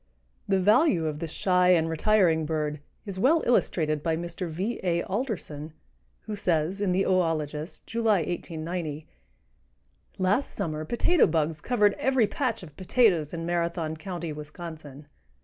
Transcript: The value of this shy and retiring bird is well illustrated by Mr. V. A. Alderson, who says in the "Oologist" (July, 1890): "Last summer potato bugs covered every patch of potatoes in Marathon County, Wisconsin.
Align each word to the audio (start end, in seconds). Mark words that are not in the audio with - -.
The 0.47 0.59
value 0.59 1.05
of 1.05 1.19
this 1.19 1.29
shy 1.29 1.73
and 1.73 1.87
retiring 1.87 2.47
bird 2.47 2.79
is 3.05 3.19
well 3.19 3.43
illustrated 3.45 4.01
by 4.01 4.17
Mr. 4.17 4.49
V. 4.49 4.79
A. 4.81 5.03
Alderson, 5.03 5.73
who 6.21 6.35
says 6.35 6.81
in 6.81 6.91
the 6.91 7.03
"Oologist" 7.03 7.85
(July, 7.85 8.21
1890): 8.23 9.05
"Last 10.17 10.55
summer 10.55 10.85
potato 10.85 11.27
bugs 11.27 11.61
covered 11.61 11.93
every 11.99 12.25
patch 12.25 12.63
of 12.63 12.75
potatoes 12.77 13.31
in 13.31 13.45
Marathon 13.45 13.95
County, 13.95 14.33
Wisconsin. 14.33 15.05